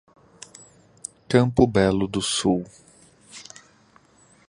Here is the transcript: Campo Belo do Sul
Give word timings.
Campo 1.29 1.67
Belo 1.67 2.07
do 2.07 2.21
Sul 2.23 2.63